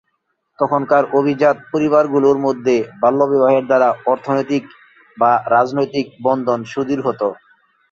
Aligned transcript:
তখনকার 0.59 1.03
অভিজাত 1.19 1.57
পরিবারগুলোর 1.71 2.37
মধ্যে 2.45 2.75
বাল্যবিবাহের 3.01 3.63
দ্বারা 3.67 3.89
অর্থনৈতিক 4.05 4.63
বা 5.17 5.31
রাজনৈতিক 5.49 6.05
বন্ধন 6.23 6.59
সুদৃঢ় 6.71 7.03
হত। 7.07 7.21